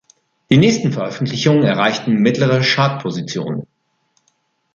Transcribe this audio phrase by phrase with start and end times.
[0.49, 3.67] Die nächsten Veröffentlichungen erreichten mittlere Chartpositionen.